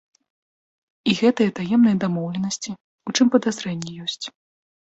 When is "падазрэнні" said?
3.39-3.97